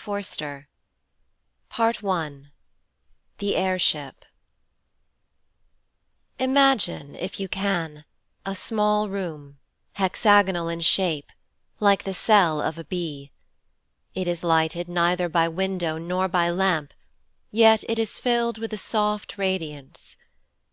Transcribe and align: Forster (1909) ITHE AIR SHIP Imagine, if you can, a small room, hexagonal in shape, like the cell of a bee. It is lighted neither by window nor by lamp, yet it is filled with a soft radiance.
Forster 0.00 0.68
(1909) 1.74 2.52
ITHE 3.36 3.56
AIR 3.56 3.78
SHIP 3.80 4.24
Imagine, 6.38 7.16
if 7.16 7.40
you 7.40 7.48
can, 7.48 8.04
a 8.46 8.54
small 8.54 9.08
room, 9.08 9.58
hexagonal 9.94 10.68
in 10.68 10.80
shape, 10.82 11.32
like 11.80 12.04
the 12.04 12.14
cell 12.14 12.62
of 12.62 12.78
a 12.78 12.84
bee. 12.84 13.32
It 14.14 14.28
is 14.28 14.44
lighted 14.44 14.88
neither 14.88 15.28
by 15.28 15.48
window 15.48 15.98
nor 15.98 16.28
by 16.28 16.48
lamp, 16.48 16.94
yet 17.50 17.82
it 17.88 17.98
is 17.98 18.20
filled 18.20 18.56
with 18.58 18.72
a 18.72 18.76
soft 18.78 19.36
radiance. 19.36 20.16